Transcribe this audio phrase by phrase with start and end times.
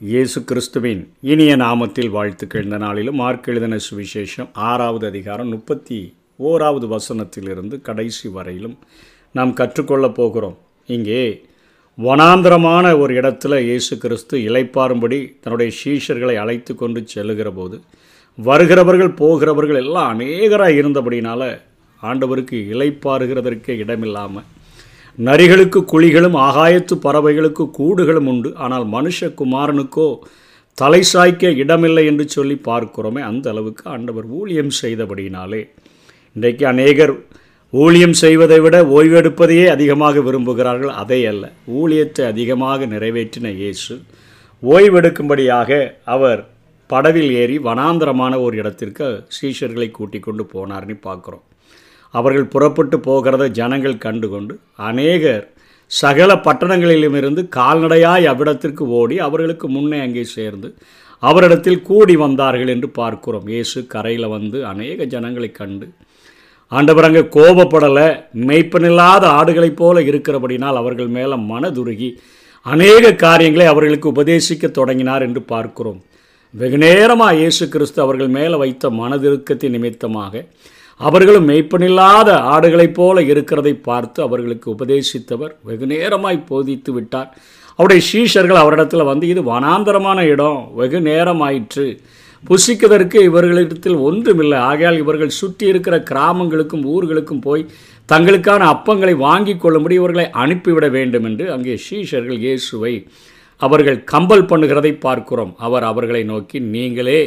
[0.00, 2.64] இயேசு கிறிஸ்துவின் இனிய நாமத்தில் வாழ்த்துக்கள்.
[2.64, 5.98] இந்த நாளிலும் மார்க் எழுதின சுவிசேஷம் ஆறாவது அதிகாரம் முப்பத்தி
[6.40, 8.76] ஓராவது வசனத்திலிருந்து கடைசி வரையிலும்
[9.34, 10.54] நாம் கற்றுக்கொள்ளப் போகிறோம்.
[10.88, 11.22] இங்கே
[11.98, 17.78] வனாந்திரமான ஒரு இடத்துல இயேசு கிறிஸ்து இலைப்பாரும்படி தன்னுடைய சீஷர்களை அழைத்து கொண்டு செல்லுகிற போது
[18.38, 21.42] வருகிறவர்கள் போகிறவர்கள் எல்லாம் அநேகராக இருந்தபடினால
[22.02, 24.48] ஆண்டவருக்கு இலைப்பாருகிறதற்கே இடமில்லாமல்
[25.18, 28.50] நரிகளுக்கு குழிகளும் ஆகாயத்து பறவைகளுக்கு கூடுகளும் உண்டு.
[28.64, 30.08] ஆனால் மனுஷகுமாரனுக்கோ
[30.78, 35.62] தலை சாய்க்க இடமில்லை என்று சொல்லி பார்க்கிறோமே அந்த அளவுக்கு ஆண்டவர் ஊழியம் செய்தபடினாலே
[36.36, 37.14] இன்றைக்கு அநேகர்
[37.72, 40.92] ஊழியம் செய்வதை விட ஓய்வெடுப்பதையே அதிகமாக விரும்புகிறார்கள்.
[41.02, 41.44] அதை அல்ல
[41.80, 43.96] ஊழியத்தை அதிகமாக நிறைவேற்றின இயேசு
[44.62, 45.70] ஓய்வெடுக்கும்படியாக
[46.14, 46.40] அவர்
[46.90, 51.44] படவில் ஏறி வனாந்தரமான ஒரு இடத்திற்கு சீஷர்களை கூட்டிக் கொண்டு போனார்னு பார்க்குறோம்.
[52.14, 54.54] அவர்கள் புறப்பட்டு போகிறத ஜனங்கள் கண்டுகொண்டு
[54.90, 55.44] அநேகர்
[55.90, 60.68] சகல பட்டணங்களிலுமிருந்து கால்நடையாய் அவ்விடத்திற்கு ஓடி அவர்களுக்கு முன்னே அங்கே சேர்ந்து
[61.22, 63.46] அவரிடத்தில் கூடி வந்தார்கள் என்று பார்க்கிறோம்.
[63.52, 65.86] இயேசு கரையில் வந்து அநேக ஜனங்களை கண்டு
[66.72, 68.06] ஆண்டவர் அங்கே கோபப்படலை
[68.48, 72.10] மெய்ப்பனில்லாத ஆடுகளைப் போல இருக்கிறபடினால் அவர்கள் மேலே மனதுருகி
[72.66, 76.00] அநேக காரியங்களை அவர்களுக்கு உபதேசிக்க தொடங்கினார் என்று பார்க்கிறோம்.
[76.54, 80.44] வெகு நேரமாக இயேசு கிறிஸ்து அவர்கள் மேலே வைத்த மனதிருக்கத்தின் நிமித்தமாக
[81.00, 87.30] அவர்களும் மெய்ப்பனில்லாத ஆடுகளைப் போல இருக்கிறதை பார்த்து அவர்களுக்கு உபதேசித்தவர் வெகு நேரமாய் போதித்து விட்டார்.
[87.78, 91.86] அவருடைய சீஷர்கள் அவரிடத்தில் வந்து இது வனாந்தரமான இடம் வெகு நேரமாயிற்று.
[92.44, 94.58] புசிக்கிறதற்கு இவர்களிடத்தில் ஒன்றுமில்லை.
[94.70, 97.68] ஆகையால் இவர்கள் சுற்றி இருக்கிற கிராமங்களுக்கும் ஊர்களுக்கும் போய்
[98.08, 102.94] தங்களுக்கான அப்பங்களை வாங்கி கொள்ளும்படி இவர்களை அனுப்பிவிட வேண்டும் என்று அங்கே சீஷர்கள் இயேசுவை
[103.60, 105.52] அவர்கள் கம்பல் பண்ணுகிறதை பார்க்கிறோம்.
[105.66, 107.20] அவர் அவர்களை நோக்கி நீங்களே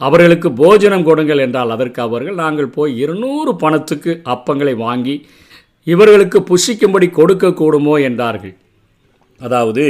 [0.00, 5.14] அவர்களுக்கு போஜனம் கொடுங்கள் என்றால் அதற்கு அவர்கள் நாங்கள் போய் இருநூறு பணத்துக்கு அப்பங்களை வாங்கி
[5.86, 7.94] இவர்களுக்கு புஷிக்கும்படி கொடுக்கக்கூடுமோ?
[8.02, 8.54] என்றார்கள்.
[9.40, 9.84] அதாவது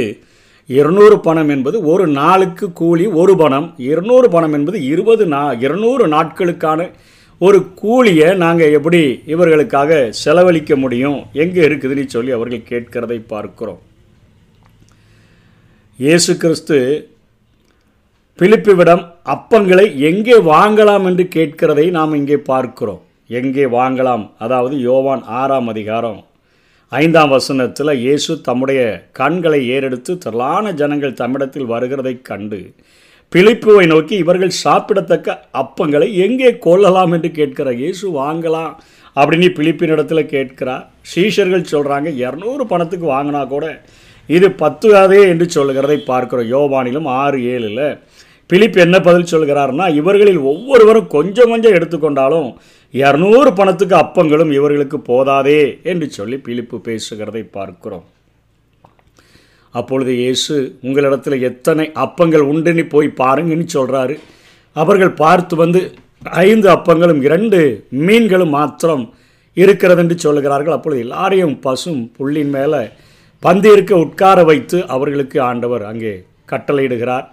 [0.69, 6.89] இருநூறு பணம் என்பது ஒரு நாளுக்கு கூலி ஒரு பணம் இருநூறு பணம் என்பது இருபது நா இருநூறு நாட்களுக்கான
[7.41, 11.19] ஒரு கூலியை நாங்கள் எப்படி இவர்களுக்காக செலவழிக்க முடியும்?
[11.33, 13.81] எங்கே இருக்குதுன்னு சொல்லி அவர்கள் கேட்கிறதை பார்க்கிறோம்.
[15.99, 16.77] இயேசு கிறிஸ்து
[18.39, 19.01] பிலிப்பிவிடம்
[19.33, 23.01] அப்பங்களை எங்கே வாங்கலாம் என்று கேட்கிறதை நாம் இங்கே பார்க்கிறோம்.
[23.39, 24.23] எங்கே வாங்கலாம்?
[24.39, 26.17] அதாவது யோவான் ஆறாம் அதிகாரம்
[26.91, 28.79] ஐந்தாம் வசனத்தில் இயேசு தம்முடைய
[29.19, 32.59] கண்களை ஏறெடுத்து திரளான ஜனங்கள் தம்மிடத்தில் வருகிறதைக் கண்டு
[33.31, 37.79] பிலிப்புவை நோக்கி இவர்கள் சாப்பிடத்தக்க அப்பங்களை எங்கே கொள்ளலாம் என்று கேட்கிறார்.
[37.83, 38.73] இயேசு வாங்கலாம்
[39.15, 40.83] அப்படின்னு பிலிப்பினிடத்தில் கேட்கிறார்.
[41.13, 43.65] சீஷர்கள் சொல்கிறாங்க இரநூறு பணத்துக்கு வாங்கினா கூட
[44.37, 46.51] இது பத்துகாதே என்று சொல்லுகிறதை பார்க்கிறோம்.
[46.55, 47.85] யோவானிலும் ஆறு ஏழில்.
[48.49, 52.49] பிலிப் என்ன பதில் சொல்கிறார்னா இவர்களில் ஒவ்வொருவரும் கொஞ்சம் கொஞ்சம் எடுத்துக்கொண்டாலும்
[52.93, 55.61] இரநூறு பணத்துக்கு அப்பங்களும் இவர்களுக்கு போதாதே
[55.91, 58.05] என்று சொல்லி பிலிப்பு பேசுகிறதை பார்க்கிறோம்.
[59.73, 60.55] அப்பொழுது இயேசு
[60.87, 64.15] உங்களிடத்தில் எத்தனை அப்பங்கள் உண்டுன்னு போய் பாருங்கன்னு சொல்கிறாரு
[64.75, 65.81] அவர்கள் பார்த்து வந்து
[66.47, 67.59] ஐந்து அப்பங்களும் இரண்டு
[68.07, 69.05] மீன்களும் மாத்திரம்
[69.57, 70.75] இருக்கிறது என்று சொல்லுகிறார்கள்.
[70.77, 72.81] அப்பொழுது எல்லாரையும் பசும் புள்ளின் மேலே
[73.43, 76.13] பந்திருக்க உட்கார வைத்து அவர்களுக்கு ஆண்டவர் அங்கே
[76.51, 77.25] கட்டளையிடுகிறார்.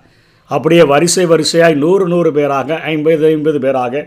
[0.51, 4.05] அப்படியே வரிசை வரிசையாய் நூறு நூறு பேராக ஐம்பது ஐம்பது பேராக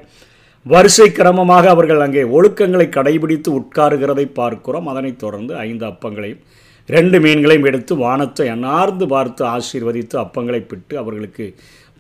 [0.66, 4.90] வரிசை கிரமமாக அவர்கள் அங்கே ஒழுக்கங்களை கடைபிடித்து உட்காருகிறதை பார்க்கிறோம்.
[4.92, 6.42] அதனைத் தொடர்ந்து ஐந்து அப்பங்களையும்
[6.90, 11.46] ரெண்டு மீன்களையும் எடுத்து வானத்தை அன்னார்ந்து பார்த்து ஆசீர்வதித்து அப்பங்களை பிட்டு அவர்களுக்கு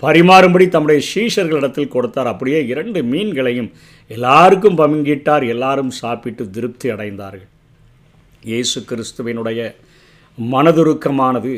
[0.04, 2.32] பரிமாறும்படி தம்முடைய சீஷர்களிடத்தில் கொடுத்தார்.
[2.34, 3.70] அப்படியே இரண்டு மீன்களையும்
[4.16, 5.46] எல்லாருக்கும் பங்கிட்டார்.
[5.56, 7.48] எல்லாரும் சாப்பிட்டு திருப்தி அடைந்தார்கள்.
[8.52, 9.62] இயேசு கிறிஸ்துவினுடைய
[10.53, 11.53] மனதுருக்கமானது.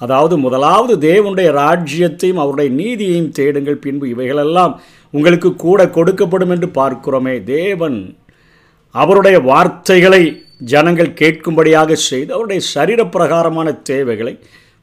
[0.00, 7.34] அதாவது முதலாவது தேவனுடைய ராஜ்யத்தையும் அவருடைய நீதியையும் தேடுங்கள் பின்பு இவைகளெல்லாம் உங்களுக்கு கூட கொடுக்கப்படும் என்று பார்க்கிறோமே.
[7.44, 7.98] தேவன்
[8.94, 10.22] அவருடைய வார்த்தைகளை
[10.72, 14.34] ஜனங்கள் கேட்கும்படியாக செய்து அவருடைய சரீரப்பிரகாரமான தேவைகளை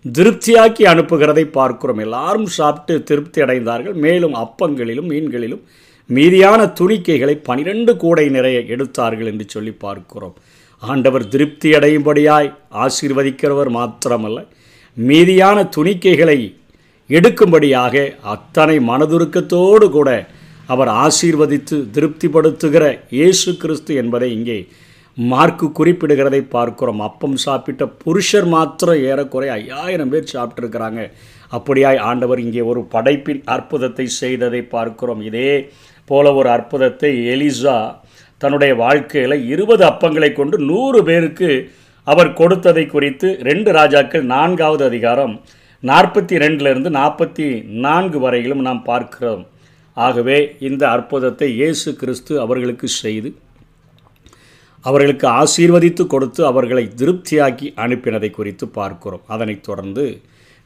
[0.05, 1.97] திருப்தியாக்கி அனுப்புகிறதை பார்க்கிறோம்.
[1.97, 3.93] எல்லாரும் சாப்பிட்டு திருப்தி அடைந்தார்கள்.
[3.93, 5.63] மேலும் அப்பங்களிலும் மீன்களிலும்
[6.09, 10.35] மீதியான துணிக்கைகளை பனிரெண்டு கூடை நிறைய எடுத்தார்கள் என்று சொல்லி பார்க்கிறோம்.
[10.84, 12.49] ஆண்டவர் திருப்தி அடையும்படியாய்
[12.84, 14.40] ஆசீர்வதிக்கிறவர் மாத்திரமல்ல
[14.97, 16.40] மீதியான துணிக்கைகளை
[17.09, 17.96] எடுக்கும்படியாக
[18.34, 20.09] அத்தனை மனதுருக்கத்தோடு கூட
[20.73, 22.85] அவர் ஆசீர்வதித்து திருப்திப்படுத்துகிற
[23.17, 24.58] இயேசு கிறிஸ்து என்பதை இங்கே
[25.17, 27.02] மார்க்கு குறிப்பிடுகிறதை பார்க்கிறோம்.
[27.08, 31.02] அப்பம் சாப்பிட்ட புருஷர் மாத்திரம் ஏறக்குறை ஐயாயிரம் பேர் சாப்பிட்ருக்கிறாங்க
[31.52, 35.22] அப்படியாய் ஆண்டவர் இங்கே ஒரு படைப்பின் அற்புதத்தை செய்ததை பார்க்கிறோம்.
[35.29, 35.52] இதே
[36.09, 37.78] போல ஒரு அற்புதத்தை எலிசா
[38.41, 41.50] தன்னுடைய வாழ்க்கையில் இருபது அப்பங்களை கொண்டு நூறு பேருக்கு
[42.08, 45.34] அவர் கொடுத்ததை குறித்து ரெண்டு ராஜாக்கள் நான்காவது அதிகாரம்
[45.84, 47.46] நாற்பத்தி ரெண்டிலிருந்து நாற்பத்தி
[47.86, 49.44] நான்கு வரையிலும் நாம் பார்க்கிறோம்.
[49.97, 50.38] ஆகவே
[50.70, 53.30] இந்த அற்புதத்தை இயேசு கிறிஸ்து அவர்களுக்கு செய்து
[54.86, 59.24] அவர்களுக்கு ஆசீர்வதித்து கொடுத்து அவர்களை திருப்தியாக்கி அனுப்பினதை குறித்து பார்க்கிறோம்.
[59.34, 60.06] அதனைத் தொடர்ந்து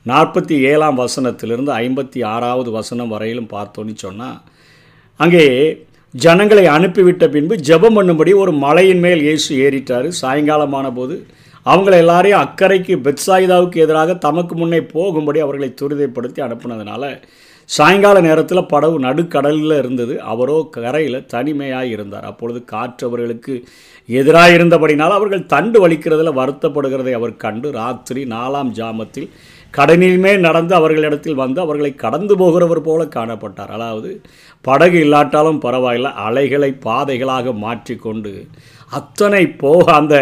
[0.06, 4.40] நாற்பத்தி ஏழாம் வசனத்திலிருந்து ஐம்பத்தி ஆறாவது வசனம் வரையிலும் பார்த்தோன்னு சொன்னால்
[5.20, 5.46] அங்கே
[6.14, 10.08] ஜனங்களை அனுப்பிவிட்ட பின்பு ஜெபம் பண்ணும்படி ஒரு மலையின் மேல் இயேசு ஏறிட்டார்.
[10.22, 11.16] சாயங்காலமான போது
[11.66, 17.10] அவங்கள எல்லாரையும் அக்கறைக்கு பெட்சாயிதாவுக்கு எதிராக தமக்கு முன்னே போகும்படி அவர்களை துரிதப்படுத்தி அனுப்புனதுனால
[17.70, 20.16] சாயங்கால நேரத்தில் படவு நடுக்கடலில் இருந்தது.
[20.32, 22.28] அவரோ கரையில் தனிமையாக இருந்தார்.
[22.32, 23.54] அப்பொழுது காற்று அவர்களுக்கு
[24.10, 29.30] எதிராக இருந்தபடினால் அவர்கள் தண்டு வலிக்கிறதில் வருத்தப்படுகிறதை அவர் கண்டு ராத்திரி நாலாம் ஜாமத்தில்
[29.78, 33.72] கடனிலுமே நடந்து அவர்களிடத்தில் வந்து அவர்களை கடந்து போகிறவர் போல காணப்பட்டார்.
[33.78, 34.12] அதாவது
[34.66, 38.34] படகு இல்லாட்டாலும் பரவாயில்லை அலைகளை பாதைகளாக மாற்றிக்கொண்டு
[39.00, 40.16] அத்தனை போக அந்த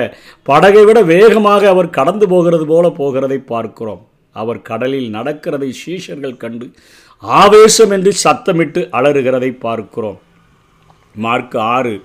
[0.50, 4.02] படகை விட வேகமாக அவர் கடந்து போகிறது போல போகிறதை பார்க்கிறோம்.
[4.42, 6.68] அவர் கடலில் நடக்கிறதை சீஷர்கள் கண்டு
[7.24, 10.20] ஆவேசம் என்று சத்தமிட்டு அலறுகிறதை பார்க்கிறோம்.
[11.26, 11.96] மார்க் ஆறு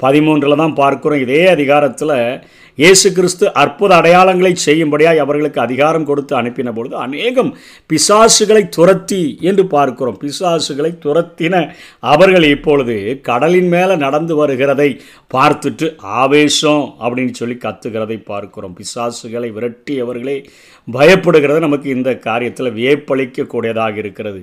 [0.00, 1.22] பதிமூன்றில் தான் பார்க்கிறோம்.
[1.24, 2.18] இதே அதிகாரத்தில்
[2.78, 7.50] இயேசு கிறிஸ்து அற்புத அடையாளங்களை செய்யும்படியாய் அவர்களுக்கு அதிகாரம் கொடுத்து அனுப்பின பொழுது அநேகம்
[7.90, 10.18] பிசாசுகளை துரத்தி என்று பார்க்கிறோம்.
[10.24, 11.54] பிசாசுகளை துரத்தின
[12.12, 15.00] அவர்கள் இப்பொழுது கடலின் மேலே நடந்து வருகிறதை
[15.34, 18.76] பார்த்துட்டு ஆவேசம் அப்படின்னு சொல்லி கத்துகிறதை பார்க்கிறோம்.
[18.80, 20.36] பிசாசுகளை விரட்டியவர்களே
[20.92, 21.58] பயப்படுகிறது.
[21.58, 24.42] நமக்கு இந்த காரியத்தில் வியப்பளிக்கக்கூடியதாக இருக்கிறது.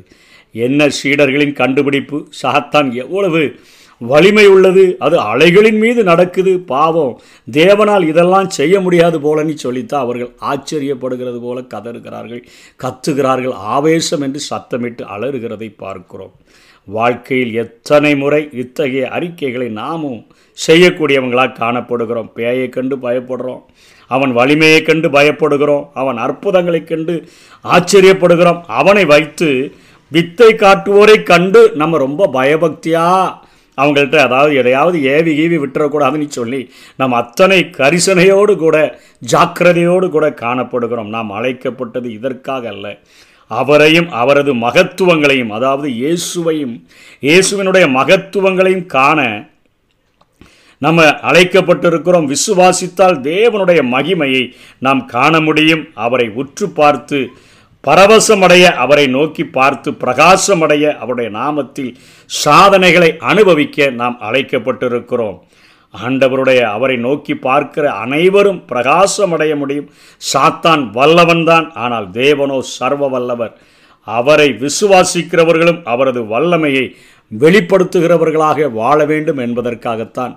[0.52, 2.18] என்ன சீடர்களின் கண்டுபிடிப்பு?
[2.42, 3.44] சாத்தான் எவ்வளவு
[4.12, 7.14] வலிமை உள்ளது அது அலைகளின் மீது நடக்குது பாவம்.
[7.48, 12.44] தேவனால் இதெல்லாம் செய்ய முடியாது போலன்னு சொல்லித்தான் அவர்கள் ஆச்சரியப்படுகிறது போல கதறுகிறார்கள்
[12.84, 13.56] கத்துகிறார்கள்.
[13.76, 16.34] ஆவேசம் என்று சத்தமிட்டு அலறுகிறதை பார்க்கிறோம்.
[16.88, 20.22] வாழ்க்கையில் எத்தனை முறை இத்தகைய அறிக்கைகளை நாமும்
[20.58, 22.32] செய்யக்கூடியவங்களாக காணப்படுகிறோம்.
[22.38, 23.62] பேயை கண்டு பயப்படுறோம்
[24.12, 27.16] அவன் வலிமையை கண்டு பயப்படுகிறோம் அவன் அற்புதங்களை கண்டு
[27.66, 28.60] ஆச்சரியப்படுகிறோம்.
[28.80, 29.50] அவனை வைத்து
[30.12, 33.43] வித்தை காட்டுவோரை கண்டு நம்ம ரொம்ப பயபக்தியாக
[33.78, 38.78] அவங்கள்ட்ட அதாவது எதையாவது ஏவி கீவி விட்டுறக்கூடாதுன்னு சொல்லி நாம் அத்தனை கரிசனையோடு கூட
[39.32, 41.14] ஜாக்கிரதையோடு கூட காணப்படுகிறோம்.
[41.16, 43.00] நாம் அழைக்கப்பட்டது இதற்காக அல்ல.
[43.48, 46.76] அவரையும் அவரது மகத்துவங்களையும் அதாவது இயேசுவையும்
[47.22, 49.22] இயேசுவினுடைய மகத்துவங்களையும் காண
[50.82, 52.30] நம்ம அழைக்கப்பட்டிருக்கிறோம்.
[52.34, 54.44] விசுவாசித்தால் தேவனுடைய மகிமையை
[54.80, 55.84] நாம் காண முடியும்.
[55.94, 57.20] அவரை உற்று பார்த்து
[57.88, 61.96] பரவசமடைய அவரை நோக்கி பார்த்து பிரகாசமடைய அவருடைய நாமத்தில்
[62.26, 65.38] சாதனைகளை அனுபவிக்க நாம் அழைக்கப்பட்டிருக்கிறோம்.
[65.94, 69.90] ஆண்டவருடைய அவரை நோக்கி பார்க்கிற அனைவரும் பிரகாசமடைய முடியும்.
[70.34, 73.54] சாத்தான் வல்லவன்தான் ஆனால் தேவனோ சர்வ வல்லவர்
[74.08, 76.86] அவரை விசுவாசிக்கிறவர்களும் அவரது வல்லமையை
[77.32, 80.34] வெளிப்படுத்துகிறவர்களாக வாழ வேண்டும் என்பதற்காகத்தான்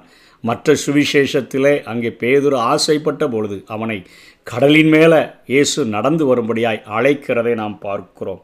[0.49, 3.99] மற்ற சுவிசேஷத்திலே அங்கே பேதுரு ஆசைப்பட்ட பொழுது அவனை
[4.51, 5.21] கடலின் மேலே
[5.53, 8.43] இயேசு நடந்து வரும்படியாய் அழைக்கிறதை நாம் பார்க்கிறோம்.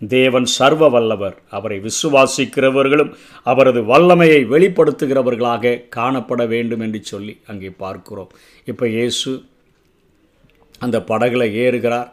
[0.00, 1.36] தேவன் சர்வ வல்லவர்.
[1.56, 3.12] அவரை விசுவாசிக்கிறவர்களும்
[3.50, 8.32] அவரது வல்லமையை வெளிப்படுத்துகிறவர்களாக காணப்பட வேண்டும் என்று சொல்லி அங்கே பார்க்கிறோம்.
[8.70, 9.32] இப்போ இயேசு
[10.86, 12.10] அந்த படகுல ஏறுகிறார்.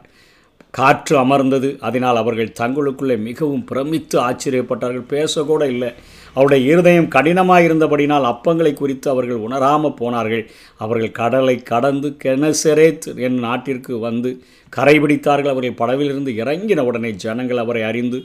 [0.77, 1.69] காற்று அமர்ந்தது.
[1.87, 5.05] அதனால் அவர்கள் தங்களுக்குள்ளே மிகவும் பிரமித்து ஆச்சரியப்பட்டார்கள்.
[5.15, 5.89] பேசக்கூட இல்லை.
[6.33, 10.43] அவருடைய இருதயம் கடினமாக இருந்தபடினால் அப்பங்களை குறித்து அவர்கள் உணராமல் போனார்கள்.
[10.83, 14.31] அவர்கள் கடலை கடந்து கெனசெரேத் என் நாட்டிற்கு வந்து
[14.77, 15.53] கரைபிடித்தார்கள்.
[15.55, 18.21] அவரை படவிலிருந்து இறங்கின உடனே ஜனங்கள் அவரை அறிந்து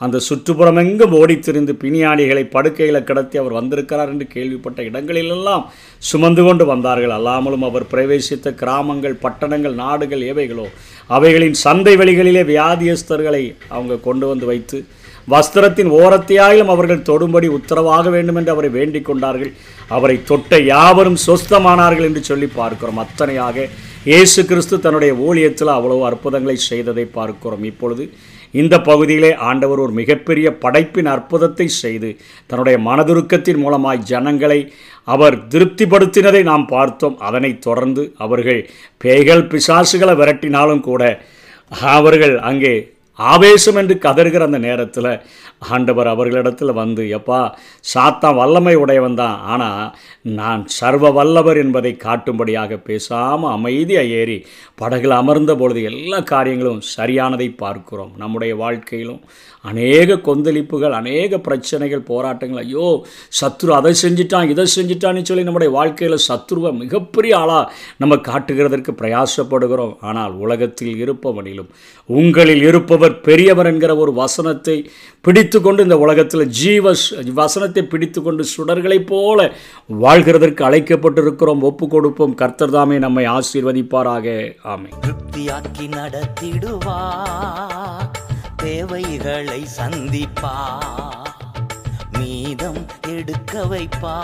[0.00, 5.64] அந்த சுற்றுப்புறமெங்கும் ஓடித்திருந்து பிணியாணிகளை படுக்கையில் கிடத்தி அவர் வந்திருக்கிறார் என்று கேள்விப்பட்ட இடங்களிலெல்லாம்
[6.08, 7.14] சுமந்து கொண்டு வந்தார்கள்.
[7.18, 10.66] அல்லாமலும் அவர் பிரவேசித்த கிராமங்கள் பட்டணங்கள் நாடுகள் ஏவைகளோ
[11.16, 14.80] அவைகளின் சந்தை வெளிகளிலே வியாதியஸ்தர்களை அவங்க கொண்டு வந்து வைத்து
[15.32, 19.52] வஸ்திரத்தின் ஓரத்தையாயிலும் அவர்கள் தொடும்படி உத்தரவாக வேண்டும் என்று அவரை வேண்டிக் கொண்டார்கள்.
[19.96, 23.02] அவரை தொட்ட யாவரும் சொஸ்தமானார்கள் என்று சொல்லி பார்க்கிறோம்.
[23.04, 23.66] அத்தனையாக
[24.10, 27.64] இயேசு கிறிஸ்து தன்னுடைய ஊழியத்தில் அவ்வளவு அற்புதங்களை செய்ததை பார்க்கிறோம்.
[27.72, 28.04] இப்பொழுது
[28.60, 32.10] இந்த பகுதியிலே ஆண்டவர் ஒரு மிகப்பெரிய படைப்பின் அற்புதத்தை செய்து
[32.50, 34.60] தன்னுடைய மனதுருக்கத்தின் மூலமாய் ஜனங்களை
[35.14, 37.16] அவர் திருப்திப்படுத்தினதை நாம் பார்த்தோம்.
[37.28, 38.60] அதனைத் தொடர்ந்து அவர்கள்
[39.04, 41.02] பேய்கள் பிசாசுகளை விரட்டினாலும் கூட
[41.98, 42.74] அவர்கள் அங்கே
[43.18, 45.10] ஆவேசம் என்று கதறுகிற அந்த நேரத்தில்
[45.62, 47.40] ஆண்டவர் அவர்களிடத்தில் வந்து எப்பா
[47.92, 49.36] சாத்தான் வல்லமை உடையவன் தான்.
[49.52, 49.92] ஆனால்
[50.38, 54.38] நான் சர்வ வல்லவர் என்பதை காட்டும்படியாக பேசாமல் அமைதியாக ஏறி
[54.80, 58.12] படகில் அமர்ந்த பொழுது எல்லா காரியங்களும் சரியானதை பார்க்கிறோம்.
[58.22, 59.22] நம்முடைய வாழ்க்கையிலும்
[59.64, 62.64] அநேக கொந்தளிப்புகள் அநேக பிரச்சனைகள் போராட்டங்கள்.
[62.66, 62.88] ஐயோ
[63.40, 67.70] சத்ரு அதை செஞ்சிட்டான் இதை செஞ்சிட்டான்னு சொல்லி நம்முடைய வாழ்க்கையில் சத்ருவை மிகப்பெரிய ஆளாக
[68.02, 69.96] நம்ம காட்டுகிறதற்கு பிரயாசப்படுகிறோம்.
[70.08, 71.72] ஆனால் உலகத்தில் இருப்பவனிலும்
[72.08, 74.76] உங்களில் இருப்பவர் பெரியவர் என்கிற ஒரு வசனத்தை
[75.24, 76.92] பிடித்து கொண்டு இந்த உலகத்தில் ஜீவ
[77.34, 79.52] வசனத்தை பிடித்து கொண்டு சுடர்களைப் போல
[80.00, 81.60] வாழ்கிறதற்கு அழைக்கப்பட்டிருக்கிறோம்.
[81.60, 82.34] ஒப்பு கொடுப்போம்.
[82.34, 84.54] கர்த்தர் தாமே நம்மை ஆசீர்வதிப்பாராக.
[84.62, 86.98] ஆமை திருப்தியாக்கி நடத்திடுவா
[88.56, 90.54] தேவைகளை சந்திப்பா
[92.18, 94.18] மீதம் எடுக்க வைப்பா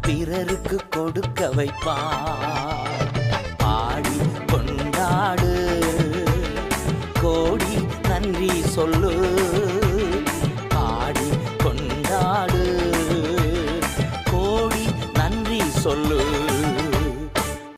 [0.00, 1.96] பிறருக்கு கொடுக்க வைப்பா
[3.56, 4.16] பாடி
[4.46, 5.58] கொண்டாடு.
[8.62, 9.49] சொல்லு.
[15.80, 16.49] சொல்லு.